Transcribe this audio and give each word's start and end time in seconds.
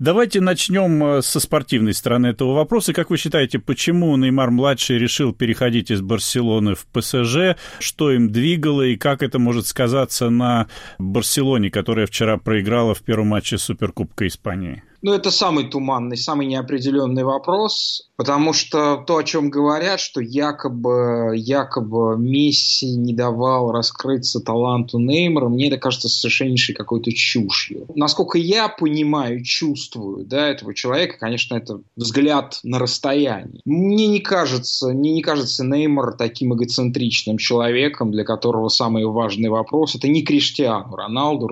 Давайте 0.00 0.40
начнем 0.40 1.04
э, 1.04 1.22
со 1.22 1.38
спортивной 1.38 1.94
стороны 1.94 2.26
этого 2.26 2.52
вопроса. 2.52 2.92
Как 2.92 3.10
вы 3.10 3.16
считаете, 3.16 3.60
почему 3.60 4.16
Неймар-младший 4.16 4.98
решил 4.98 5.32
переходить 5.32 5.92
из 5.92 6.00
Барселоны 6.00 6.74
в 6.74 6.84
ПСЖ? 6.86 7.56
Что 7.78 8.10
им 8.10 8.32
двигало 8.32 8.82
и 8.82 8.96
как 8.96 9.22
это 9.22 9.38
может 9.38 9.68
сказаться 9.68 10.30
на 10.30 10.66
Барселоне, 10.98 11.70
которая 11.70 12.06
вчера 12.06 12.38
проиграла 12.38 12.96
в 12.96 13.02
первом 13.02 13.28
матче 13.28 13.56
Суперкубка 13.56 14.26
Испании? 14.26 14.82
Ну, 15.04 15.12
это 15.12 15.30
самый 15.30 15.64
туманный, 15.68 16.16
самый 16.16 16.46
неопределенный 16.46 17.24
вопрос, 17.24 18.08
потому 18.16 18.54
что 18.54 19.04
то, 19.06 19.18
о 19.18 19.22
чем 19.22 19.50
говорят, 19.50 20.00
что 20.00 20.22
якобы, 20.22 21.34
якобы 21.36 22.16
Месси 22.16 22.96
не 22.96 23.12
давал 23.12 23.70
раскрыться 23.70 24.40
таланту 24.40 24.98
Неймара, 24.98 25.50
мне 25.50 25.68
это 25.68 25.76
кажется 25.76 26.08
совершеннейшей 26.08 26.74
какой-то 26.74 27.12
чушью. 27.12 27.86
Насколько 27.94 28.38
я 28.38 28.70
понимаю, 28.70 29.44
чувствую, 29.44 30.24
да, 30.24 30.48
этого 30.48 30.72
человека, 30.72 31.18
конечно, 31.20 31.54
это 31.54 31.82
взгляд 31.96 32.60
на 32.62 32.78
расстоянии. 32.78 33.60
Мне 33.66 34.06
не 34.06 34.20
кажется, 34.20 34.88
мне 34.88 35.12
не 35.12 35.20
кажется 35.20 35.66
Неймар 35.66 36.14
таким 36.14 36.54
эгоцентричным 36.54 37.36
человеком, 37.36 38.10
для 38.10 38.24
которого 38.24 38.68
самый 38.68 39.04
важный 39.04 39.50
вопрос– 39.50 39.94
это 39.96 40.08
не 40.08 40.22
Криштиану 40.22 40.96
Роналду, 40.96 41.50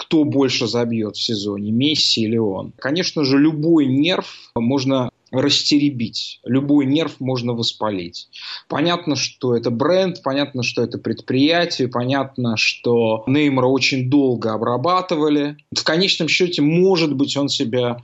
кто 0.00 0.24
больше 0.24 0.66
забьет 0.66 1.16
в 1.16 1.22
сезоне, 1.22 1.72
Месси 1.72 2.22
или 2.22 2.38
он. 2.38 2.72
Конечно 2.78 3.22
же, 3.22 3.38
любой 3.38 3.84
нерв 3.84 4.50
можно 4.54 5.10
растеребить. 5.30 6.40
Любой 6.42 6.86
нерв 6.86 7.20
можно 7.20 7.52
воспалить. 7.52 8.28
Понятно, 8.66 9.14
что 9.14 9.54
это 9.54 9.70
бренд, 9.70 10.22
понятно, 10.22 10.62
что 10.62 10.82
это 10.82 10.96
предприятие, 10.96 11.88
понятно, 11.88 12.56
что 12.56 13.24
Неймара 13.26 13.66
очень 13.66 14.08
долго 14.08 14.54
обрабатывали. 14.54 15.58
В 15.76 15.84
конечном 15.84 16.28
счете, 16.28 16.62
может 16.62 17.14
быть, 17.14 17.36
он 17.36 17.50
себя 17.50 17.98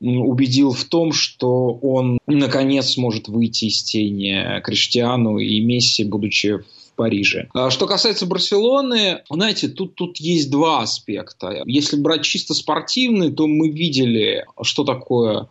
убедил 0.00 0.72
в 0.72 0.84
том, 0.84 1.12
что 1.12 1.74
он 1.74 2.18
наконец 2.26 2.92
сможет 2.92 3.28
выйти 3.28 3.66
из 3.66 3.82
тени 3.82 4.60
Криштиану 4.62 5.36
и 5.36 5.60
Месси, 5.60 6.04
будучи 6.04 6.60
Париже. 6.96 7.48
А 7.54 7.70
что 7.70 7.86
касается 7.86 8.26
Барселоны, 8.26 9.22
знаете, 9.30 9.68
тут, 9.68 9.94
тут 9.94 10.18
есть 10.18 10.50
два 10.50 10.82
аспекта. 10.82 11.62
Если 11.66 11.96
брать 11.96 12.22
чисто 12.22 12.54
спортивный, 12.54 13.32
то 13.32 13.46
мы 13.46 13.68
видели, 13.68 14.46
что 14.62 14.84
такое 14.84 15.48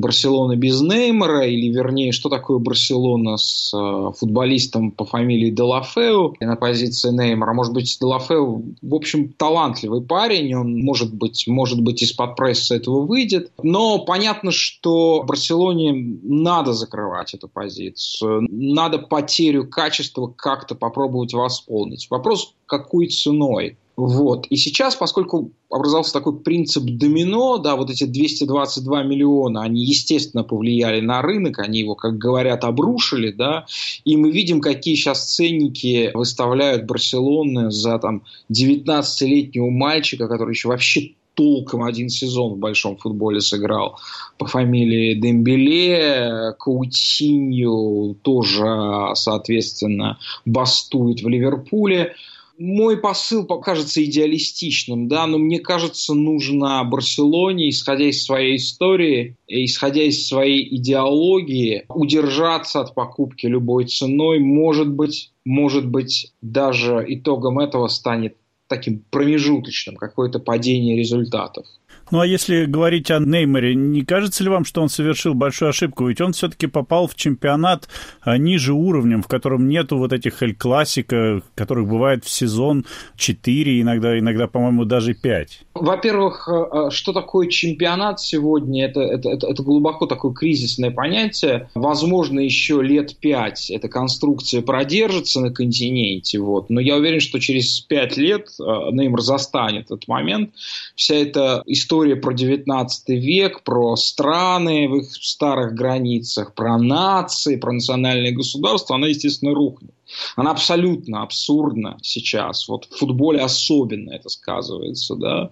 Барселона 0.00 0.56
без 0.56 0.80
Неймара, 0.80 1.46
или 1.46 1.68
вернее, 1.68 2.12
что 2.12 2.28
такое 2.28 2.58
Барселона 2.58 3.36
с 3.36 3.72
э, 3.74 4.12
футболистом 4.18 4.90
по 4.90 5.04
фамилии 5.04 5.50
Делафеу 5.50 6.34
на 6.40 6.56
позиции 6.56 7.10
Неймара. 7.10 7.52
Может 7.52 7.72
быть, 7.72 7.98
Делафеу, 8.00 8.64
в 8.82 8.94
общем, 8.94 9.32
талантливый 9.32 10.02
парень, 10.02 10.54
он, 10.54 10.78
может 10.80 11.14
быть, 11.14 11.46
может 11.46 11.80
быть 11.80 12.02
из-под 12.02 12.36
пресса 12.36 12.74
этого 12.74 13.02
выйдет. 13.02 13.52
Но 13.62 13.98
понятно, 14.00 14.50
что 14.50 15.22
Барселоне 15.26 16.18
надо 16.22 16.72
закрывать 16.72 17.34
эту 17.34 17.48
позицию. 17.48 18.46
Надо 18.50 18.98
потерю 18.98 19.68
качества 19.68 20.32
как-то 20.34 20.74
попробовать 20.74 21.34
восполнить. 21.34 22.08
Вопрос, 22.10 22.54
какой 22.66 23.08
ценой? 23.08 23.76
Вот. 24.00 24.46
И 24.46 24.56
сейчас, 24.56 24.96
поскольку 24.96 25.52
образовался 25.68 26.14
такой 26.14 26.38
принцип 26.38 26.84
домино, 26.84 27.58
да, 27.58 27.76
вот 27.76 27.90
эти 27.90 28.04
222 28.04 29.02
миллиона, 29.02 29.60
они, 29.60 29.84
естественно, 29.84 30.42
повлияли 30.42 31.02
на 31.02 31.20
рынок, 31.20 31.58
они 31.58 31.80
его, 31.80 31.94
как 31.94 32.16
говорят, 32.16 32.64
обрушили, 32.64 33.30
да, 33.30 33.66
и 34.06 34.16
мы 34.16 34.30
видим, 34.30 34.62
какие 34.62 34.94
сейчас 34.94 35.34
ценники 35.34 36.12
выставляют 36.14 36.86
Барселоны 36.86 37.70
за 37.70 37.98
там 37.98 38.22
19-летнего 38.50 39.68
мальчика, 39.68 40.28
который 40.28 40.52
еще 40.52 40.68
вообще 40.68 41.12
толком 41.34 41.82
один 41.82 42.08
сезон 42.08 42.54
в 42.54 42.58
большом 42.58 42.96
футболе 42.96 43.42
сыграл 43.42 43.98
по 44.38 44.46
фамилии 44.46 45.12
Дембеле, 45.12 46.54
Каутинью 46.58 48.16
тоже, 48.22 49.10
соответственно, 49.12 50.18
бастует 50.46 51.20
в 51.20 51.28
Ливерпуле 51.28 52.14
мой 52.60 52.98
посыл 52.98 53.46
покажется 53.46 54.04
идеалистичным, 54.04 55.08
да, 55.08 55.26
но 55.26 55.38
мне 55.38 55.60
кажется, 55.60 56.12
нужно 56.12 56.84
Барселоне, 56.84 57.70
исходя 57.70 58.04
из 58.04 58.22
своей 58.22 58.56
истории, 58.56 59.36
исходя 59.48 60.02
из 60.02 60.28
своей 60.28 60.76
идеологии, 60.76 61.86
удержаться 61.88 62.80
от 62.80 62.94
покупки 62.94 63.46
любой 63.46 63.86
ценой. 63.86 64.40
Может 64.40 64.90
быть, 64.90 65.32
может 65.46 65.88
быть, 65.88 66.34
даже 66.42 67.02
итогом 67.08 67.58
этого 67.58 67.88
станет 67.88 68.36
таким 68.66 69.02
промежуточным, 69.10 69.96
какое-то 69.96 70.38
падение 70.38 70.98
результатов. 70.98 71.66
Ну 72.10 72.20
а 72.20 72.26
если 72.26 72.64
говорить 72.64 73.10
о 73.10 73.20
Неймаре, 73.20 73.74
не 73.74 74.04
кажется 74.04 74.42
ли 74.42 74.50
вам, 74.50 74.64
что 74.64 74.82
он 74.82 74.88
совершил 74.88 75.34
большую 75.34 75.68
ошибку? 75.68 76.08
Ведь 76.08 76.20
он 76.20 76.32
все-таки 76.32 76.66
попал 76.66 77.06
в 77.06 77.14
чемпионат 77.14 77.88
а, 78.20 78.36
ниже 78.36 78.72
уровнем, 78.72 79.22
в 79.22 79.28
котором 79.28 79.68
нету 79.68 79.96
вот 79.96 80.12
этих 80.12 80.42
Эль 80.42 80.54
Классика, 80.54 81.42
которых 81.54 81.88
бывает 81.88 82.24
в 82.24 82.30
сезон 82.30 82.84
4, 83.16 83.80
иногда, 83.80 84.18
иногда 84.18 84.48
по-моему, 84.48 84.84
даже 84.84 85.14
5. 85.14 85.66
Во-первых, 85.72 86.48
э, 86.48 86.52
э, 86.52 86.90
что 86.90 87.12
такое 87.12 87.46
чемпионат 87.46 88.20
сегодня? 88.20 88.86
Это, 88.86 89.00
это, 89.02 89.30
это, 89.30 89.46
это 89.46 89.62
глубоко 89.62 90.06
такое 90.06 90.32
кризисное 90.32 90.90
понятие. 90.90 91.70
Возможно, 91.74 92.40
еще 92.40 92.82
лет 92.82 93.16
5 93.16 93.70
эта 93.70 93.88
конструкция 93.88 94.62
продержится 94.62 95.40
на 95.40 95.52
континенте. 95.52 96.40
Вот. 96.40 96.70
Но 96.70 96.80
я 96.80 96.96
уверен, 96.96 97.20
что 97.20 97.38
через 97.38 97.80
5 97.80 98.16
лет 98.16 98.48
э, 98.58 98.62
Неймар 98.62 99.20
застанет 99.20 99.86
этот 99.86 100.08
момент. 100.08 100.50
Вся 100.96 101.14
эта 101.14 101.62
история 101.66 102.16
про 102.16 102.32
19 102.32 103.08
век, 103.10 103.62
про 103.62 103.94
страны 103.94 104.88
в 104.88 104.96
их 104.96 105.14
старых 105.14 105.74
границах, 105.74 106.54
про 106.54 106.78
нации, 106.78 107.54
про 107.54 107.72
национальные 107.72 108.32
государства, 108.32 108.96
она, 108.96 109.06
естественно, 109.06 109.54
рухнет. 109.54 109.92
Она 110.36 110.50
абсолютно 110.50 111.22
абсурдна 111.22 111.98
сейчас. 112.02 112.68
Вот 112.68 112.86
в 112.86 112.98
футболе 112.98 113.40
особенно 113.40 114.10
это 114.12 114.28
сказывается, 114.28 115.16
да, 115.16 115.50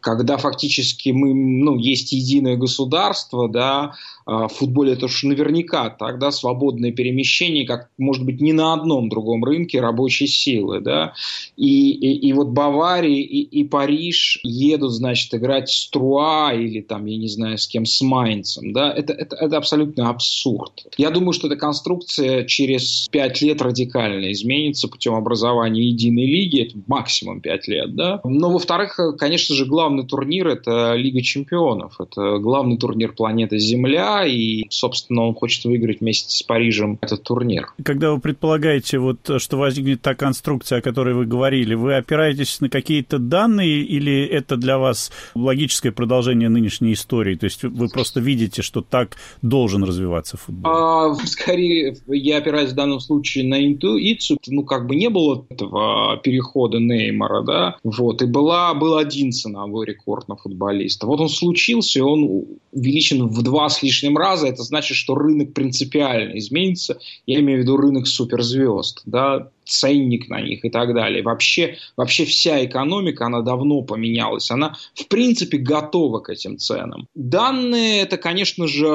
когда 0.00 0.36
фактически 0.36 1.10
мы, 1.10 1.34
ну, 1.34 1.76
есть 1.76 2.12
единое 2.12 2.56
государство, 2.56 3.48
да, 3.48 3.92
а, 4.26 4.48
в 4.48 4.52
футболе 4.52 4.92
это 4.92 5.06
уж 5.06 5.22
наверняка 5.24 5.90
тогда 5.90 6.30
свободное 6.30 6.92
перемещение, 6.92 7.66
как, 7.66 7.90
может 7.98 8.24
быть, 8.24 8.40
ни 8.40 8.52
на 8.52 8.74
одном 8.74 9.08
другом 9.08 9.44
рынке 9.44 9.80
рабочей 9.80 10.26
силы, 10.26 10.80
да, 10.80 11.14
и, 11.56 11.90
и, 11.90 12.28
и 12.28 12.32
вот 12.32 12.48
Бавария 12.48 13.22
и, 13.22 13.40
и 13.40 13.64
Париж 13.64 14.40
едут, 14.42 14.92
значит, 14.92 15.34
играть 15.34 15.68
с 15.68 15.88
Труа 15.90 16.52
или 16.52 16.80
там, 16.80 17.06
я 17.06 17.16
не 17.16 17.28
знаю, 17.28 17.58
с 17.58 17.66
кем, 17.66 17.86
с 17.86 18.00
Майнцем, 18.00 18.72
да, 18.72 18.92
это, 18.92 19.12
это, 19.12 19.36
это 19.36 19.56
абсолютно 19.56 20.08
абсурд. 20.08 20.86
Я 20.96 21.10
думаю, 21.10 21.32
что 21.32 21.46
эта 21.46 21.56
конструкция 21.56 22.44
через 22.44 23.08
пять 23.10 23.40
лет 23.40 23.60
радикально 23.62 23.99
радикально 24.00 24.32
изменится 24.32 24.88
путем 24.88 25.14
образования 25.14 25.82
единой 25.82 26.26
лиги, 26.26 26.62
это 26.62 26.78
максимум 26.86 27.40
5 27.40 27.68
лет, 27.68 27.94
да. 27.94 28.20
Но, 28.24 28.50
во-вторых, 28.50 28.98
конечно 29.18 29.54
же, 29.54 29.66
главный 29.66 30.06
турнир– 30.06 30.48
это 30.48 30.94
Лига 30.94 31.22
чемпионов, 31.22 32.00
это 32.00 32.38
главный 32.38 32.78
турнир 32.78 33.12
планеты 33.12 33.58
Земля, 33.58 34.24
и, 34.26 34.64
собственно, 34.70 35.22
он 35.22 35.34
хочет 35.34 35.64
выиграть 35.64 36.00
вместе 36.00 36.36
с 36.36 36.42
Парижем 36.42 36.98
этот 37.00 37.22
турнир. 37.22 37.68
Когда 37.82 38.12
вы 38.12 38.20
предполагаете, 38.20 38.98
вот, 38.98 39.18
что 39.38 39.56
возникнет 39.56 40.02
та 40.02 40.14
конструкция, 40.14 40.78
о 40.78 40.82
которой 40.82 41.14
вы 41.14 41.26
говорили, 41.26 41.74
вы 41.74 41.96
опираетесь 41.96 42.60
на 42.60 42.68
какие-то 42.68 43.18
данные 43.18 43.82
или 43.82 44.24
это 44.24 44.56
для 44.56 44.78
вас 44.78 45.10
логическое 45.34 45.92
продолжение 45.92 46.48
нынешней 46.48 46.92
истории? 46.92 47.36
То 47.36 47.44
есть 47.44 47.62
вы 47.62 47.88
просто 47.88 48.20
видите, 48.20 48.62
что 48.62 48.80
так 48.80 49.16
должен 49.42 49.84
развиваться 49.84 50.36
футбол? 50.36 50.72
А, 50.72 51.14
скорее, 51.26 51.96
я 52.08 52.38
опираюсь 52.38 52.70
в 52.70 52.74
данном 52.74 53.00
случае 53.00 53.44
на 53.44 53.66
инту 53.66 53.89
Ицу, 53.96 54.38
ну, 54.46 54.64
как 54.64 54.86
бы 54.86 54.96
не 54.96 55.08
было 55.08 55.44
этого 55.48 56.16
перехода 56.18 56.78
Неймара, 56.78 57.42
да, 57.42 57.76
вот, 57.82 58.22
и 58.22 58.26
была, 58.26 58.74
был 58.74 58.96
один 58.96 59.32
ценовой 59.32 59.86
рекорд 59.86 60.28
на 60.28 60.36
футболиста. 60.36 61.06
Вот 61.06 61.20
он 61.20 61.28
случился, 61.28 62.04
он 62.04 62.44
увеличен 62.72 63.26
в 63.26 63.42
два 63.42 63.68
с 63.68 63.82
лишним 63.82 64.16
раза, 64.16 64.46
это 64.46 64.62
значит, 64.62 64.96
что 64.96 65.14
рынок 65.14 65.52
принципиально 65.52 66.38
изменится, 66.38 66.98
я 67.26 67.40
имею 67.40 67.60
в 67.60 67.62
виду 67.62 67.76
рынок 67.76 68.06
суперзвезд, 68.06 69.02
да, 69.06 69.48
ценник 69.70 70.28
на 70.28 70.40
них 70.40 70.64
и 70.64 70.70
так 70.70 70.94
далее. 70.94 71.22
Вообще, 71.22 71.76
вообще 71.96 72.24
вся 72.24 72.64
экономика, 72.64 73.26
она 73.26 73.40
давно 73.40 73.82
поменялась. 73.82 74.50
Она, 74.50 74.76
в 74.94 75.06
принципе, 75.08 75.58
готова 75.58 76.20
к 76.20 76.30
этим 76.30 76.58
ценам. 76.58 77.06
Данные– 77.14 78.02
это, 78.02 78.16
конечно 78.16 78.66
же, 78.66 78.88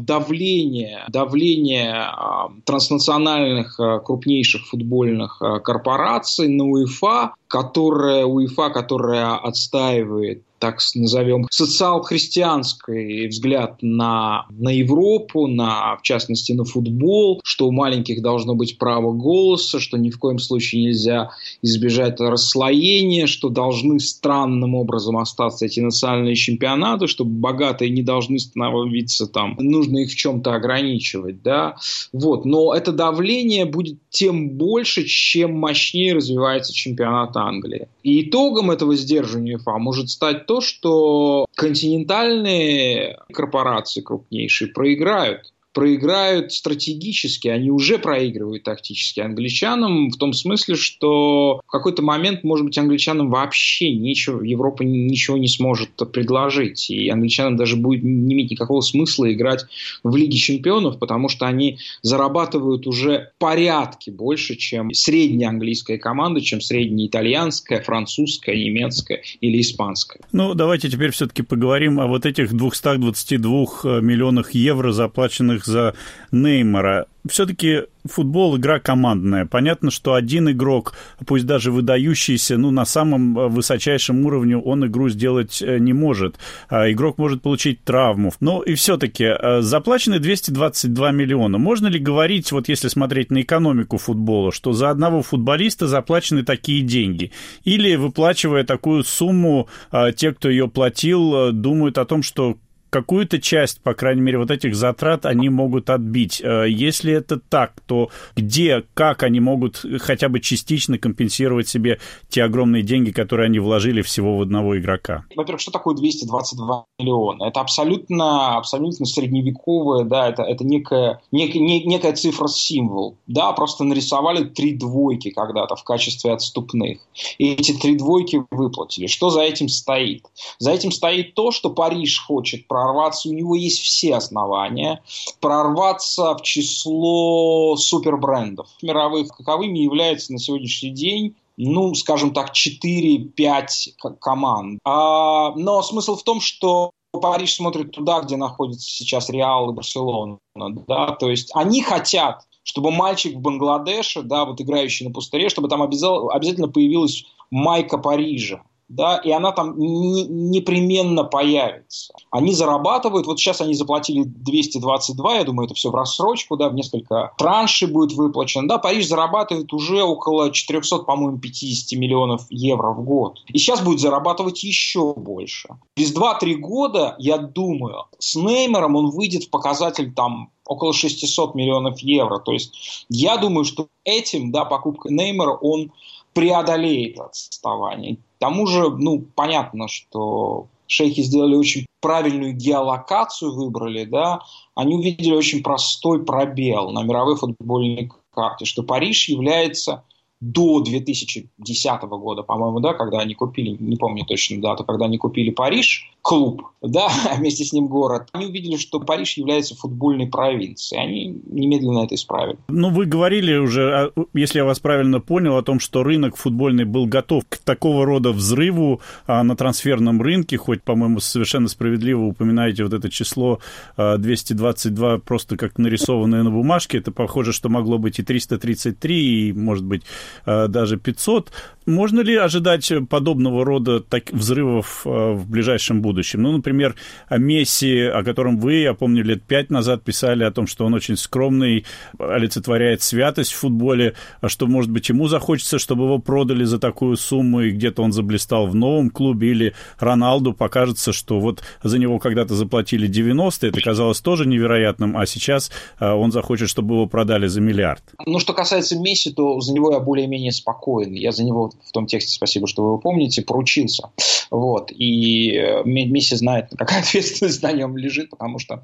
давление, 0.00 1.04
давление 1.08 1.94
а, 1.94 2.50
транснациональных 2.64 3.78
а, 3.80 3.98
крупнейших 3.98 4.66
футбольных 4.66 5.40
а, 5.40 5.58
корпораций 5.60 6.48
на 6.48 6.64
УЕФА, 6.64 7.34
которая, 7.48 8.24
УЕФА, 8.24 8.70
которая 8.70 9.36
отстаивает 9.36 10.42
так 10.62 10.78
назовем, 10.94 11.48
социал-христианский 11.50 13.26
взгляд 13.26 13.78
на, 13.82 14.46
на 14.48 14.68
Европу, 14.68 15.48
на, 15.48 15.96
в 15.96 16.02
частности, 16.02 16.52
на 16.52 16.64
футбол, 16.64 17.40
что 17.42 17.66
у 17.66 17.72
маленьких 17.72 18.22
должно 18.22 18.54
быть 18.54 18.78
право 18.78 19.12
голоса, 19.12 19.80
что 19.80 19.98
ни 19.98 20.10
в 20.10 20.20
коем 20.20 20.38
случае 20.38 20.84
нельзя 20.84 21.30
избежать 21.62 22.20
расслоения, 22.20 23.26
что 23.26 23.48
должны 23.48 23.98
странным 23.98 24.76
образом 24.76 25.16
остаться 25.16 25.66
эти 25.66 25.80
национальные 25.80 26.36
чемпионаты, 26.36 27.08
чтобы 27.08 27.32
богатые 27.32 27.90
не 27.90 28.02
должны 28.02 28.38
становиться 28.38 29.26
там, 29.26 29.56
нужно 29.58 29.98
их 29.98 30.12
в 30.12 30.14
чем-то 30.14 30.54
ограничивать, 30.54 31.42
да, 31.42 31.74
вот, 32.12 32.44
но 32.44 32.72
это 32.72 32.92
давление 32.92 33.64
будет 33.64 33.98
тем 34.10 34.50
больше, 34.50 35.02
чем 35.06 35.58
мощнее 35.58 36.14
развивается 36.14 36.72
чемпионат 36.72 37.36
Англии. 37.36 37.88
И 38.04 38.28
итогом 38.28 38.70
этого 38.70 38.94
сдерживания 38.94 39.58
ФА 39.58 39.78
может 39.78 40.08
стать 40.08 40.46
то, 40.52 40.60
что 40.60 41.46
континентальные 41.54 43.18
корпорации 43.32 44.02
крупнейшие 44.02 44.70
проиграют 44.70 45.51
проиграют 45.72 46.52
стратегически, 46.52 47.48
они 47.48 47.70
уже 47.70 47.98
проигрывают 47.98 48.62
тактически 48.62 49.20
англичанам, 49.20 50.10
в 50.10 50.16
том 50.16 50.32
смысле, 50.32 50.74
что 50.76 51.60
в 51.66 51.70
какой-то 51.70 52.02
момент, 52.02 52.44
может 52.44 52.66
быть, 52.66 52.78
англичанам 52.78 53.30
вообще 53.30 53.92
ничего, 53.92 54.42
Европа 54.42 54.82
ничего 54.82 55.36
не 55.36 55.48
сможет 55.48 55.90
предложить, 56.12 56.90
и 56.90 57.08
англичанам 57.08 57.56
даже 57.56 57.76
будет 57.76 58.02
не 58.02 58.34
иметь 58.34 58.50
никакого 58.50 58.80
смысла 58.80 59.32
играть 59.32 59.64
в 60.02 60.14
Лиге 60.14 60.36
чемпионов, 60.36 60.98
потому 60.98 61.28
что 61.28 61.46
они 61.46 61.78
зарабатывают 62.02 62.86
уже 62.86 63.30
порядки 63.38 64.10
больше, 64.10 64.56
чем 64.56 64.92
средняя 64.92 65.50
английская 65.50 65.98
команда, 65.98 66.40
чем 66.40 66.60
средняя 66.60 67.08
итальянская, 67.08 67.82
французская, 67.82 68.56
немецкая 68.56 69.22
или 69.40 69.60
испанская. 69.60 70.22
Ну, 70.32 70.54
давайте 70.54 70.90
теперь 70.90 71.10
все-таки 71.10 71.42
поговорим 71.42 72.00
о 72.00 72.06
вот 72.06 72.26
этих 72.26 72.52
222 72.52 73.66
э, 73.84 74.00
миллионах 74.00 74.54
евро, 74.54 74.92
заплаченных 74.92 75.61
их 75.62 75.66
за 75.66 75.94
Неймара. 76.30 77.06
Все-таки 77.28 77.82
футбол 78.04 78.56
игра 78.56 78.80
командная. 78.80 79.46
Понятно, 79.46 79.92
что 79.92 80.14
один 80.14 80.50
игрок, 80.50 80.94
пусть 81.24 81.46
даже 81.46 81.70
выдающийся, 81.70 82.58
ну, 82.58 82.72
на 82.72 82.84
самом 82.84 83.34
высочайшем 83.48 84.26
уровне 84.26 84.56
он 84.56 84.84
игру 84.86 85.08
сделать 85.08 85.62
э, 85.62 85.78
не 85.78 85.92
может. 85.92 86.36
А 86.68 86.90
игрок 86.90 87.18
может 87.18 87.42
получить 87.42 87.84
травму. 87.84 88.32
Но 88.40 88.60
и 88.62 88.74
все-таки 88.74 89.24
э, 89.24 89.60
заплачены 89.60 90.18
222 90.18 91.12
миллиона. 91.12 91.58
Можно 91.58 91.86
ли 91.86 92.00
говорить, 92.00 92.50
вот 92.50 92.68
если 92.68 92.88
смотреть 92.88 93.30
на 93.30 93.42
экономику 93.42 93.98
футбола, 93.98 94.50
что 94.50 94.72
за 94.72 94.90
одного 94.90 95.22
футболиста 95.22 95.86
заплачены 95.86 96.42
такие 96.42 96.82
деньги? 96.82 97.30
Или, 97.62 97.94
выплачивая 97.94 98.64
такую 98.64 99.04
сумму, 99.04 99.68
э, 99.92 100.12
те, 100.16 100.32
кто 100.32 100.50
ее 100.50 100.66
платил, 100.66 101.52
думают 101.52 101.98
о 101.98 102.04
том, 102.04 102.24
что 102.24 102.56
какую-то 102.92 103.40
часть, 103.40 103.80
по 103.80 103.94
крайней 103.94 104.20
мере, 104.20 104.36
вот 104.36 104.50
этих 104.50 104.76
затрат 104.76 105.24
они 105.24 105.48
могут 105.48 105.88
отбить. 105.88 106.42
Э, 106.42 106.66
если 106.68 107.14
это 107.14 107.40
так, 107.40 107.72
то 107.86 108.10
где, 108.36 108.84
как 108.92 109.22
они 109.22 109.40
могут 109.40 109.82
хотя 110.00 110.28
бы 110.28 110.40
частично 110.40 110.98
компенсировать 110.98 111.68
себе 111.68 111.98
те 112.28 112.44
огромные 112.44 112.82
деньги, 112.82 113.10
которые 113.10 113.46
они 113.46 113.60
вложили 113.60 114.02
всего 114.02 114.36
в 114.36 114.42
одного 114.42 114.78
игрока? 114.78 115.24
Во-первых, 115.34 115.62
что 115.62 115.70
такое 115.70 115.96
222 115.96 116.84
миллиона? 116.98 117.44
Это 117.44 117.60
абсолютно, 117.60 118.58
абсолютно 118.58 119.06
средневековая, 119.06 120.04
да, 120.04 120.28
это, 120.28 120.42
это 120.42 120.62
некая, 120.62 121.22
некая, 121.32 121.60
некая 121.60 122.12
цифра-символ. 122.12 123.16
Да, 123.26 123.52
просто 123.52 123.84
нарисовали 123.84 124.44
три 124.44 124.74
двойки 124.74 125.30
когда-то 125.30 125.76
в 125.76 125.84
качестве 125.84 126.32
отступных. 126.32 126.98
И 127.38 127.52
эти 127.54 127.72
три 127.72 127.96
двойки 127.96 128.42
выплатили. 128.50 129.06
Что 129.06 129.30
за 129.30 129.40
этим 129.40 129.70
стоит? 129.70 130.26
За 130.58 130.72
этим 130.72 130.92
стоит 130.92 131.32
то, 131.32 131.52
что 131.52 131.70
Париж 131.70 132.20
хочет 132.20 132.68
прорваться, 132.82 133.28
у 133.28 133.32
него 133.32 133.54
есть 133.54 133.80
все 133.80 134.16
основания 134.16 135.02
прорваться 135.40 136.34
в 136.34 136.42
число 136.42 137.76
супербрендов 137.76 138.68
мировых. 138.82 139.28
Каковыми 139.28 139.78
являются 139.78 140.32
на 140.32 140.38
сегодняшний 140.38 140.90
день 140.90 141.36
ну, 141.58 141.94
скажем 141.94 142.32
так, 142.32 142.52
4-5 142.54 144.16
команд. 144.20 144.80
А, 144.84 145.52
но 145.54 145.82
смысл 145.82 146.16
в 146.16 146.22
том, 146.22 146.40
что 146.40 146.92
Париж 147.12 147.56
смотрит 147.56 147.92
туда, 147.92 148.20
где 148.20 148.36
находится 148.36 148.88
сейчас 148.88 149.28
Реал 149.28 149.70
и 149.70 149.74
Барселона. 149.74 150.38
Да? 150.54 151.08
То 151.08 151.28
есть 151.30 151.50
они 151.54 151.82
хотят 151.82 152.46
чтобы 152.64 152.92
мальчик 152.92 153.36
в 153.36 153.40
Бангладеше, 153.40 154.22
да, 154.22 154.44
вот 154.44 154.60
играющий 154.60 155.04
на 155.04 155.12
пустыре, 155.12 155.48
чтобы 155.48 155.68
там 155.68 155.82
обязательно 155.82 156.68
появилась 156.68 157.24
майка 157.50 157.98
Парижа 157.98 158.62
да, 158.92 159.16
и 159.16 159.30
она 159.30 159.52
там 159.52 159.78
не, 159.78 160.24
непременно 160.24 161.24
появится. 161.24 162.12
Они 162.30 162.52
зарабатывают, 162.52 163.26
вот 163.26 163.38
сейчас 163.38 163.60
они 163.60 163.74
заплатили 163.74 164.22
222, 164.24 165.34
я 165.34 165.44
думаю, 165.44 165.66
это 165.66 165.74
все 165.74 165.90
в 165.90 165.94
рассрочку, 165.94 166.56
да, 166.56 166.68
в 166.68 166.74
несколько 166.74 167.32
траншей 167.38 167.88
будет 167.88 168.12
выплачено, 168.12 168.68
да, 168.68 168.78
Париж 168.78 169.08
зарабатывает 169.08 169.72
уже 169.72 170.02
около 170.02 170.50
400, 170.50 170.98
по-моему, 170.98 171.38
50 171.38 171.98
миллионов 171.98 172.46
евро 172.50 172.92
в 172.92 173.02
год. 173.02 173.38
И 173.48 173.58
сейчас 173.58 173.80
будет 173.80 174.00
зарабатывать 174.00 174.62
еще 174.62 175.14
больше. 175.14 175.70
Через 175.96 176.14
2-3 176.14 176.54
года, 176.56 177.16
я 177.18 177.38
думаю, 177.38 178.04
с 178.18 178.36
Неймером 178.36 178.96
он 178.96 179.10
выйдет 179.10 179.44
в 179.44 179.50
показатель 179.50 180.12
там 180.12 180.50
около 180.66 180.92
600 180.92 181.54
миллионов 181.54 181.98
евро. 182.00 182.38
То 182.38 182.52
есть 182.52 183.06
я 183.08 183.36
думаю, 183.36 183.64
что 183.64 183.88
этим, 184.04 184.52
да, 184.52 184.64
покупкой 184.64 185.12
Неймера 185.12 185.52
он 185.52 185.92
преодолеет 186.32 187.18
отставание. 187.18 188.16
К 188.16 188.20
тому 188.38 188.66
же, 188.66 188.90
ну, 188.90 189.24
понятно, 189.34 189.88
что 189.88 190.66
шейхи 190.86 191.22
сделали 191.22 191.54
очень 191.54 191.86
правильную 192.00 192.52
геолокацию, 192.52 193.54
выбрали, 193.54 194.04
да, 194.04 194.40
они 194.74 194.94
увидели 194.94 195.34
очень 195.34 195.62
простой 195.62 196.24
пробел 196.24 196.90
на 196.90 197.02
мировой 197.02 197.36
футбольной 197.36 198.10
карте, 198.32 198.64
что 198.64 198.82
Париж 198.82 199.28
является 199.28 200.04
до 200.42 200.80
2010 200.80 202.02
года, 202.02 202.42
по-моему, 202.42 202.80
да, 202.80 202.94
когда 202.94 203.20
они 203.20 203.34
купили, 203.34 203.76
не 203.78 203.96
помню 203.96 204.24
точно 204.26 204.60
дату, 204.60 204.84
когда 204.84 205.04
они 205.04 205.16
купили 205.16 205.50
Париж, 205.50 206.10
клуб, 206.20 206.66
да, 206.82 207.08
вместе 207.36 207.64
с 207.64 207.72
ним 207.72 207.86
город, 207.86 208.28
они 208.32 208.46
увидели, 208.46 208.76
что 208.76 208.98
Париж 208.98 209.36
является 209.36 209.76
футбольной 209.76 210.26
провинцией. 210.26 211.00
Они 211.00 211.40
немедленно 211.46 212.04
это 212.04 212.16
исправили. 212.16 212.58
Ну, 212.66 212.90
вы 212.90 213.06
говорили 213.06 213.56
уже, 213.56 214.12
если 214.34 214.58
я 214.58 214.64
вас 214.64 214.80
правильно 214.80 215.20
понял, 215.20 215.56
о 215.56 215.62
том, 215.62 215.78
что 215.78 216.02
рынок 216.02 216.36
футбольный 216.36 216.86
был 216.86 217.06
готов 217.06 217.44
к 217.48 217.58
такого 217.58 218.04
рода 218.04 218.32
взрыву 218.32 219.00
а, 219.28 219.44
на 219.44 219.54
трансферном 219.54 220.20
рынке, 220.20 220.56
хоть, 220.56 220.82
по-моему, 220.82 221.20
совершенно 221.20 221.68
справедливо 221.68 222.22
упоминаете 222.22 222.82
вот 222.82 222.94
это 222.94 223.08
число 223.10 223.60
222 223.96 225.12
а, 225.12 225.18
просто 225.18 225.56
как 225.56 225.78
нарисованное 225.78 226.42
на 226.42 226.50
бумажке. 226.50 226.98
Это 226.98 227.12
похоже, 227.12 227.52
что 227.52 227.68
могло 227.68 227.98
быть 227.98 228.18
и 228.18 228.24
333, 228.24 229.50
и, 229.50 229.52
может 229.52 229.84
быть, 229.84 230.02
а, 230.02 230.31
даже 230.46 230.96
500. 230.96 231.52
Можно 231.84 232.20
ли 232.20 232.36
ожидать 232.36 232.92
подобного 233.08 233.64
рода 233.64 234.00
так, 234.00 234.30
взрывов 234.30 235.04
в 235.04 235.50
ближайшем 235.50 236.00
будущем? 236.00 236.42
Ну, 236.42 236.52
например, 236.52 236.94
о 237.28 237.38
Месси, 237.38 238.02
о 238.02 238.22
котором 238.22 238.58
вы, 238.58 238.74
я 238.74 238.94
помню, 238.94 239.24
лет 239.24 239.42
пять 239.42 239.70
назад 239.70 240.04
писали 240.04 240.44
о 240.44 240.52
том, 240.52 240.66
что 240.66 240.86
он 240.86 240.94
очень 240.94 241.16
скромный, 241.16 241.84
олицетворяет 242.18 243.02
святость 243.02 243.52
в 243.52 243.56
футболе, 243.56 244.14
а 244.40 244.48
что, 244.48 244.66
может 244.66 244.90
быть, 244.90 245.08
ему 245.08 245.26
захочется, 245.26 245.78
чтобы 245.78 246.04
его 246.04 246.18
продали 246.18 246.64
за 246.64 246.78
такую 246.78 247.16
сумму, 247.16 247.62
и 247.62 247.70
где-то 247.70 248.02
он 248.02 248.12
заблистал 248.12 248.66
в 248.66 248.74
новом 248.74 249.10
клубе, 249.10 249.50
или 249.50 249.74
Роналду 249.98 250.52
покажется, 250.52 251.12
что 251.12 251.40
вот 251.40 251.62
за 251.82 251.98
него 251.98 252.18
когда-то 252.18 252.54
заплатили 252.54 253.06
90, 253.06 253.66
это 253.66 253.80
казалось 253.80 254.20
тоже 254.20 254.46
невероятным, 254.46 255.16
а 255.16 255.26
сейчас 255.26 255.72
а, 255.98 256.14
он 256.14 256.30
захочет, 256.30 256.68
чтобы 256.68 256.94
его 256.94 257.06
продали 257.06 257.48
за 257.48 257.60
миллиард. 257.60 258.02
Ну, 258.24 258.38
что 258.38 258.52
касается 258.52 258.98
Месси, 258.98 259.32
то 259.32 259.60
за 259.60 259.72
него 259.72 259.92
я 259.92 259.98
более-менее 260.22 260.52
спокоен. 260.52 261.12
Я 261.14 261.32
за 261.32 261.44
него 261.44 261.72
в 261.84 261.92
том 261.92 262.06
тексте, 262.06 262.32
спасибо, 262.32 262.66
что 262.66 262.82
вы 262.82 262.88
его 262.90 262.98
помните, 262.98 263.42
поручился. 263.42 264.10
Вот. 264.50 264.92
И 264.92 265.52
э, 265.52 265.82
Месси 265.84 266.36
знает, 266.36 266.68
какая 266.76 267.00
ответственность 267.02 267.62
на 267.62 267.72
нем 267.72 267.96
лежит, 267.96 268.30
потому 268.30 268.58
что 268.58 268.82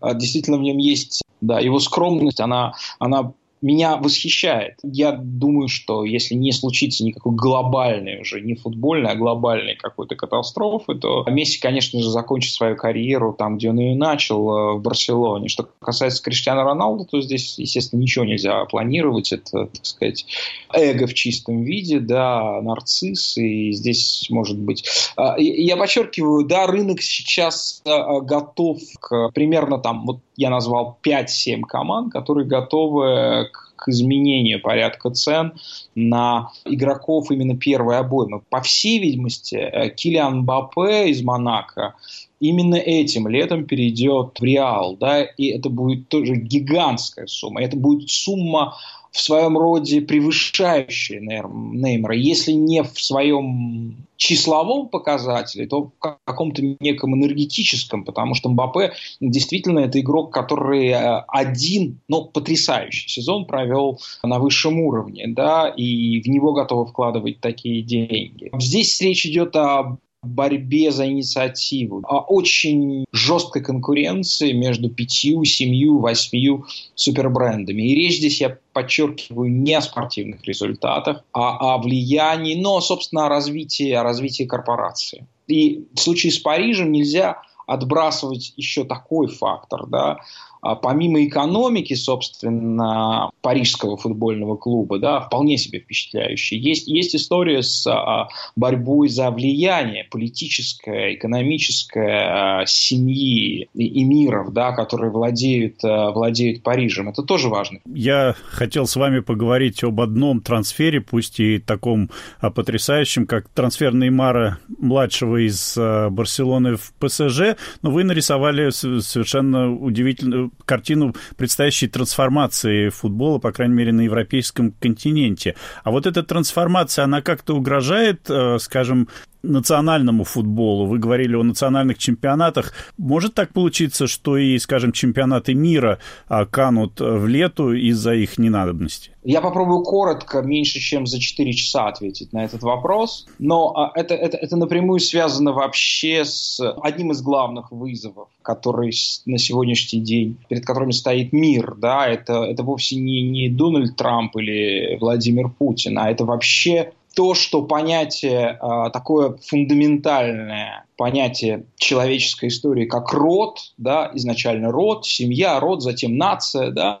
э, 0.00 0.14
действительно 0.14 0.56
в 0.56 0.62
нем 0.62 0.78
есть, 0.78 1.22
да, 1.40 1.60
его 1.60 1.78
скромность, 1.78 2.40
она, 2.40 2.72
она 2.98 3.32
меня 3.60 3.96
восхищает. 3.96 4.74
Я 4.82 5.12
думаю, 5.12 5.68
что 5.68 6.04
если 6.04 6.34
не 6.34 6.52
случится 6.52 7.04
никакой 7.04 7.34
глобальной 7.34 8.20
уже, 8.20 8.40
не 8.40 8.54
футбольной, 8.54 9.10
а 9.10 9.16
глобальной 9.16 9.76
какой-то 9.76 10.16
катастрофы, 10.16 10.94
то 10.94 11.24
Месси, 11.28 11.60
конечно 11.60 12.00
же, 12.00 12.10
закончит 12.10 12.52
свою 12.52 12.76
карьеру 12.76 13.34
там, 13.36 13.58
где 13.58 13.70
он 13.70 13.78
ее 13.78 13.96
начал, 13.96 14.50
э, 14.50 14.72
в 14.74 14.82
Барселоне. 14.82 15.48
Что 15.48 15.68
касается 15.80 16.22
Криштиана 16.22 16.64
Роналду, 16.64 17.04
то 17.04 17.20
здесь, 17.20 17.58
естественно, 17.58 18.00
ничего 18.00 18.24
нельзя 18.24 18.64
планировать. 18.66 19.32
Это, 19.32 19.66
так 19.66 19.84
сказать, 19.84 20.26
эго 20.72 21.06
в 21.06 21.14
чистом 21.14 21.62
виде, 21.62 22.00
да, 22.00 22.60
нарцисс, 22.62 23.36
и 23.36 23.72
здесь 23.72 24.26
может 24.30 24.58
быть... 24.58 24.84
А, 25.16 25.36
я 25.38 25.76
подчеркиваю, 25.76 26.44
да, 26.44 26.66
рынок 26.66 27.02
сейчас 27.02 27.82
э, 27.84 27.90
готов 28.22 28.78
к 29.00 29.30
примерно 29.30 29.78
там, 29.78 30.06
вот 30.06 30.20
я 30.38 30.50
назвал 30.50 30.98
5-7 31.02 31.62
команд, 31.62 32.12
которые 32.12 32.46
готовы 32.46 33.48
к 33.52 33.68
к 33.78 33.88
изменению 33.88 34.60
порядка 34.60 35.10
цен 35.10 35.52
на 35.94 36.50
игроков 36.64 37.30
именно 37.30 37.56
первой 37.56 37.98
обоймы. 37.98 38.42
По 38.50 38.60
всей 38.60 38.98
видимости, 38.98 39.54
э, 39.54 39.90
Килиан 39.90 40.44
Бапе 40.44 41.08
из 41.10 41.22
Монако 41.22 41.94
именно 42.40 42.76
этим 42.76 43.28
летом 43.28 43.64
перейдет 43.64 44.38
в 44.38 44.44
Реал, 44.44 44.96
да, 44.96 45.22
и 45.22 45.48
это 45.48 45.70
будет 45.70 46.08
тоже 46.08 46.36
гигантская 46.36 47.26
сумма. 47.26 47.62
Это 47.62 47.76
будет 47.76 48.10
сумма 48.10 48.76
в 49.10 49.20
своем 49.20 49.56
роде 49.56 50.00
превышающая 50.00 51.20
Неймара, 51.20 52.14
если 52.14 52.52
не 52.52 52.82
в 52.82 53.00
своем 53.00 53.96
числовом 54.16 54.88
показателе, 54.88 55.66
то 55.66 55.84
в 55.84 55.92
каком-то 56.24 56.62
неком 56.80 57.14
энергетическом, 57.14 58.04
потому 58.04 58.34
что 58.34 58.48
Мбаппе 58.48 58.92
действительно 59.20 59.80
это 59.80 60.00
игрок, 60.00 60.32
который 60.32 60.88
э, 60.88 61.24
один, 61.28 62.00
но 62.08 62.24
потрясающий 62.24 63.08
сезон 63.08 63.46
провел 63.46 64.00
на 64.22 64.38
высшем 64.38 64.80
уровне, 64.80 65.26
да, 65.28 65.68
и 65.68 66.20
в 66.20 66.26
него 66.26 66.52
готовы 66.52 66.86
вкладывать 66.86 67.40
такие 67.40 67.82
деньги. 67.82 68.50
Здесь 68.58 69.00
речь 69.00 69.24
идет 69.24 69.54
о 69.56 69.98
борьбе 70.22 70.90
за 70.90 71.06
инициативу, 71.06 72.02
о 72.04 72.20
очень 72.20 73.04
жесткой 73.12 73.62
конкуренции 73.62 74.52
между 74.52 74.90
пятью, 74.90 75.44
семью, 75.44 75.98
восьмью 76.00 76.66
супербрендами. 76.94 77.82
И 77.82 77.94
речь 77.94 78.16
здесь, 78.16 78.40
я 78.40 78.58
подчеркиваю, 78.72 79.50
не 79.50 79.74
о 79.74 79.80
спортивных 79.80 80.44
результатах, 80.44 81.24
а 81.32 81.74
о 81.74 81.78
влиянии, 81.78 82.60
но, 82.60 82.80
собственно, 82.80 83.26
о 83.26 83.28
развитии, 83.28 83.90
о 83.92 84.02
развитии 84.02 84.44
корпорации. 84.44 85.26
И 85.46 85.84
в 85.94 86.00
случае 86.00 86.32
с 86.32 86.38
Парижем 86.38 86.92
нельзя 86.92 87.40
отбрасывать 87.66 88.54
еще 88.56 88.84
такой 88.84 89.28
фактор, 89.28 89.86
да, 89.86 90.18
а 90.60 90.74
помимо 90.74 91.24
экономики, 91.24 91.94
собственно, 91.94 93.30
парижского 93.48 93.96
футбольного 93.96 94.56
клуба, 94.56 94.98
да, 94.98 95.20
вполне 95.22 95.56
себе 95.56 95.80
впечатляющая, 95.80 96.58
есть, 96.58 96.86
есть 96.86 97.16
история 97.16 97.62
с 97.62 97.86
а, 97.86 98.28
борьбой 98.56 99.08
за 99.08 99.30
влияние 99.30 100.04
политическое, 100.04 101.14
экономическое 101.14 102.60
а, 102.60 102.66
семьи 102.66 103.70
и, 103.72 103.86
и 103.86 104.04
миров, 104.04 104.52
да, 104.52 104.72
которые 104.72 105.10
владеют, 105.10 105.82
а, 105.82 106.10
владеют 106.10 106.62
Парижем. 106.62 107.08
Это 107.08 107.22
тоже 107.22 107.48
важно. 107.48 107.78
Я 107.86 108.34
хотел 108.50 108.86
с 108.86 108.96
вами 108.96 109.20
поговорить 109.20 109.82
об 109.82 109.98
одном 110.02 110.42
трансфере, 110.42 111.00
пусть 111.00 111.40
и 111.40 111.58
таком 111.58 112.10
а, 112.40 112.50
потрясающем, 112.50 113.26
как 113.26 113.48
трансфер 113.48 113.94
Неймара 113.94 114.58
младшего 114.78 115.38
из 115.38 115.74
а, 115.78 116.10
Барселоны 116.10 116.76
в 116.76 116.92
ПСЖ, 116.98 117.56
но 117.80 117.90
вы 117.90 118.04
нарисовали 118.04 118.68
совершенно 118.68 119.74
удивительную 119.74 120.52
картину 120.66 121.14
предстоящей 121.38 121.88
трансформации 121.88 122.90
футбола, 122.90 123.37
по 123.38 123.52
крайней 123.52 123.74
мере, 123.74 123.92
на 123.92 124.02
европейском 124.02 124.72
континенте. 124.72 125.54
А 125.84 125.90
вот 125.90 126.06
эта 126.06 126.22
трансформация, 126.22 127.04
она 127.04 127.22
как-то 127.22 127.56
угрожает, 127.56 128.28
э, 128.28 128.58
скажем, 128.58 129.08
национальному 129.42 130.24
футболу. 130.24 130.86
Вы 130.86 130.98
говорили 130.98 131.36
о 131.36 131.42
национальных 131.42 131.98
чемпионатах. 131.98 132.72
Может 132.96 133.34
так 133.34 133.52
получиться, 133.52 134.06
что 134.06 134.36
и, 134.36 134.58
скажем, 134.58 134.92
чемпионаты 134.92 135.54
мира 135.54 135.98
а, 136.26 136.44
канут 136.44 137.00
в 137.00 137.26
лету 137.26 137.72
из-за 137.72 138.14
их 138.14 138.38
ненадобности? 138.38 139.12
Я 139.24 139.40
попробую 139.40 139.82
коротко, 139.82 140.42
меньше 140.42 140.78
чем 140.78 141.06
за 141.06 141.20
4 141.20 141.52
часа 141.52 141.88
ответить 141.88 142.32
на 142.32 142.44
этот 142.44 142.62
вопрос. 142.62 143.26
Но 143.38 143.72
а, 143.74 143.92
это, 143.94 144.14
это, 144.14 144.36
это 144.36 144.56
напрямую 144.56 145.00
связано 145.00 145.52
вообще 145.52 146.24
с 146.24 146.60
одним 146.82 147.12
из 147.12 147.20
главных 147.20 147.72
вызовов, 147.72 148.28
который 148.42 148.92
на 149.26 149.38
сегодняшний 149.38 150.00
день, 150.00 150.36
перед 150.48 150.64
которыми 150.64 150.92
стоит 150.92 151.32
мир. 151.32 151.74
Да? 151.76 152.06
Это, 152.06 152.44
это 152.44 152.62
вовсе 152.62 152.96
не, 152.96 153.22
не 153.22 153.48
Дональд 153.48 153.96
Трамп 153.96 154.36
или 154.36 154.96
Владимир 155.00 155.48
Путин, 155.48 155.98
а 155.98 156.10
это 156.10 156.24
вообще 156.24 156.92
то, 157.14 157.34
что 157.34 157.62
понятие 157.62 158.60
э, 158.62 158.90
такое 158.92 159.36
фундаментальное, 159.44 160.86
понятие 160.96 161.64
человеческой 161.76 162.48
истории, 162.48 162.84
как 162.84 163.12
род, 163.12 163.58
да, 163.76 164.08
изначально 164.14 164.70
род, 164.70 165.04
семья, 165.04 165.58
род, 165.58 165.82
затем 165.82 166.16
нация, 166.16 166.70
да, 166.70 167.00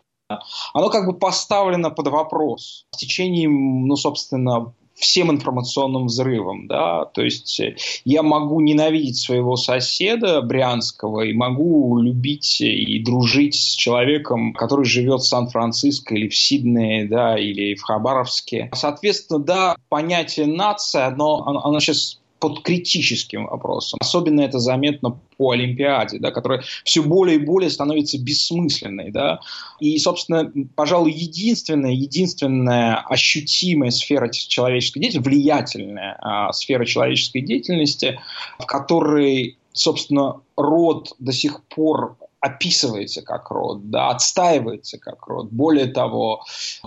оно 0.74 0.90
как 0.90 1.06
бы 1.06 1.14
поставлено 1.14 1.90
под 1.90 2.08
вопрос 2.08 2.86
в 2.92 2.96
течение, 2.96 3.48
ну, 3.48 3.96
собственно, 3.96 4.72
всем 4.94 5.30
информационным 5.30 6.06
взрывом, 6.06 6.66
да, 6.66 7.04
то 7.04 7.22
есть 7.22 7.60
э, 7.60 7.76
я 8.04 8.24
могу 8.24 8.60
ненавидеть 8.60 9.16
своего 9.16 9.54
соседа 9.54 10.42
брянского 10.42 11.20
и 11.20 11.32
могу 11.32 12.00
любить 12.00 12.60
и 12.60 13.00
дружить 13.04 13.54
с 13.54 13.76
человеком, 13.76 14.52
который 14.52 14.84
живет 14.84 15.20
в 15.20 15.28
Сан-Франциско 15.28 16.16
или 16.16 16.28
в 16.28 16.36
Сиднее, 16.36 17.06
да, 17.06 17.38
или 17.38 17.76
в 17.76 17.82
Хабаровске. 17.82 18.70
Соответственно, 18.74 19.38
да, 19.38 19.76
понятие 19.88 20.46
нация, 20.46 21.06
оно, 21.06 21.44
оно, 21.46 21.64
оно 21.64 21.78
сейчас 21.78 22.18
под 22.38 22.62
критическим 22.62 23.46
вопросом. 23.46 23.98
Особенно 24.00 24.40
это 24.42 24.58
заметно 24.58 25.18
по 25.36 25.50
Олимпиаде, 25.52 26.18
да, 26.18 26.30
которая 26.30 26.62
все 26.84 27.02
более 27.02 27.36
и 27.36 27.44
более 27.44 27.70
становится 27.70 28.18
бессмысленной. 28.18 29.10
Да. 29.10 29.40
И, 29.80 29.98
собственно, 29.98 30.52
пожалуй, 30.74 31.12
единственная, 31.12 31.92
единственная 31.92 32.96
ощутимая 32.96 33.90
сфера 33.90 34.30
человеческой 34.30 35.00
деятельности, 35.00 35.28
влиятельная 35.28 36.16
а, 36.20 36.52
сфера 36.52 36.84
человеческой 36.84 37.40
деятельности, 37.40 38.20
в 38.58 38.66
которой 38.66 39.56
собственно, 39.72 40.40
род 40.56 41.12
до 41.20 41.32
сих 41.32 41.62
пор 41.64 42.16
описывается 42.40 43.22
как 43.22 43.50
род, 43.50 43.90
да, 43.90 44.10
отстаивается 44.10 44.98
как 44.98 45.26
род. 45.26 45.50
Более 45.50 45.86
того, 45.86 46.44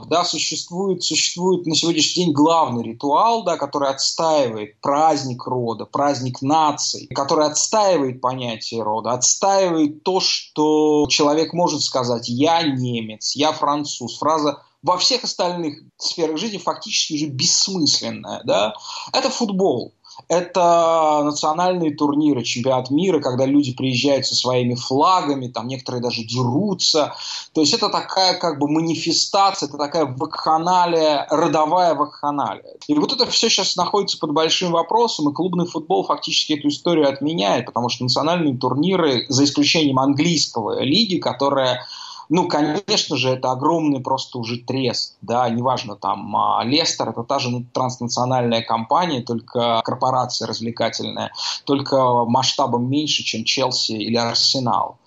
да, 0.07 0.23
существует, 0.23 1.03
существует 1.03 1.65
на 1.65 1.75
сегодняшний 1.75 2.25
день 2.25 2.33
главный 2.33 2.83
ритуал, 2.83 3.43
да, 3.43 3.57
который 3.57 3.89
отстаивает 3.89 4.79
праздник 4.79 5.45
рода, 5.45 5.85
праздник 5.85 6.41
нации, 6.41 7.07
который 7.07 7.45
отстаивает 7.47 8.21
понятие 8.21 8.83
рода, 8.83 9.11
отстаивает 9.11 10.03
то, 10.03 10.19
что 10.19 11.05
человек 11.09 11.53
может 11.53 11.81
сказать 11.81 12.29
«я 12.29 12.63
немец», 12.63 13.35
«я 13.35 13.51
француз». 13.51 14.17
Фраза 14.17 14.61
во 14.83 14.97
всех 14.97 15.23
остальных 15.23 15.79
сферах 15.97 16.37
жизни 16.37 16.57
фактически 16.57 17.13
уже 17.13 17.27
бессмысленная. 17.27 18.41
Да? 18.45 18.73
Это 19.13 19.29
футбол. 19.29 19.93
Это 20.27 21.21
национальные 21.23 21.95
турниры, 21.95 22.43
чемпионат 22.43 22.89
мира, 22.89 23.19
когда 23.19 23.45
люди 23.45 23.73
приезжают 23.73 24.25
со 24.25 24.35
своими 24.35 24.75
флагами, 24.75 25.47
там 25.47 25.67
некоторые 25.67 26.01
даже 26.01 26.23
дерутся. 26.23 27.13
То 27.53 27.61
есть 27.61 27.73
это 27.73 27.89
такая 27.89 28.35
как 28.35 28.59
бы 28.59 28.67
манифестация, 28.67 29.67
это 29.67 29.77
такая 29.77 30.05
вакханалия, 30.05 31.27
родовая 31.29 31.95
вакханалия. 31.95 32.75
И 32.87 32.93
вот 32.93 33.11
это 33.11 33.25
все 33.25 33.49
сейчас 33.49 33.75
находится 33.75 34.17
под 34.17 34.31
большим 34.31 34.71
вопросом, 34.71 35.29
и 35.29 35.33
клубный 35.33 35.65
футбол 35.65 36.03
фактически 36.05 36.53
эту 36.53 36.69
историю 36.69 37.09
отменяет, 37.09 37.65
потому 37.65 37.89
что 37.89 38.03
национальные 38.03 38.57
турниры, 38.57 39.25
за 39.29 39.43
исключением 39.43 39.99
английского 39.99 40.81
лиги, 40.81 41.17
которая 41.17 41.85
ну, 42.33 42.47
конечно 42.47 43.17
же, 43.17 43.31
это 43.31 43.51
огромный 43.51 43.99
просто 43.99 44.37
уже 44.39 44.57
трест, 44.57 45.17
да, 45.21 45.49
неважно, 45.49 45.97
там, 45.97 46.33
а, 46.33 46.63
Лестер, 46.63 47.09
это 47.09 47.23
та 47.23 47.39
же 47.39 47.65
транснациональная 47.73 48.61
компания, 48.61 49.21
только 49.21 49.81
корпорация 49.83 50.47
развлекательная, 50.47 51.33
только 51.65 52.23
масштабом 52.23 52.89
меньше, 52.89 53.23
чем 53.23 53.43
Челси 53.43 53.91
или 53.91 54.15
Арсенал. 54.15 54.97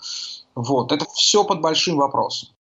Вот, 0.54 0.92
это 0.92 1.06
все 1.14 1.44
под 1.44 1.62
большим 1.62 1.96
вопросом. 1.96 2.50